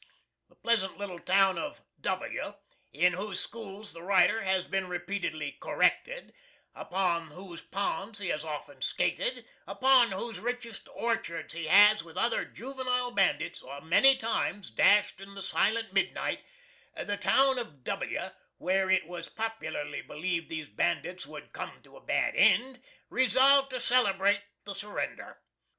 The 0.49 0.55
pleasant 0.55 0.97
little 0.97 1.19
town 1.19 1.59
of 1.59 1.83
W, 2.01 2.55
in 2.91 3.13
whose 3.13 3.39
schools 3.39 3.93
the 3.93 4.01
writer 4.01 4.41
has 4.41 4.65
been 4.65 4.87
repeatedly 4.89 5.51
"corrected," 5.51 6.33
upon 6.73 7.27
whose 7.27 7.61
ponds 7.61 8.17
he 8.17 8.29
has 8.29 8.43
often 8.43 8.81
skated, 8.81 9.45
upon 9.67 10.11
whose 10.11 10.39
richest 10.39 10.89
orchards 10.91 11.53
he 11.53 11.67
has, 11.67 12.03
with 12.03 12.17
other 12.17 12.43
juvenile 12.45 13.11
bandits, 13.11 13.63
many 13.83 14.17
times 14.17 14.71
dashed 14.71 15.21
in 15.21 15.35
the 15.35 15.43
silent 15.43 15.93
midnight; 15.93 16.43
the 16.97 17.15
town 17.17 17.59
of 17.59 17.83
W, 17.83 18.21
where 18.57 18.89
it 18.89 19.05
was 19.05 19.29
popularly 19.29 20.01
believed 20.01 20.49
these 20.49 20.67
bandits 20.67 21.27
would 21.27 21.53
"come 21.53 21.79
to 21.83 21.95
a 21.95 22.01
bad 22.03 22.33
end," 22.35 22.81
resolved 23.11 23.69
to 23.69 23.79
celebrate 23.79 24.41
the 24.65 24.73
surrender. 24.73 25.37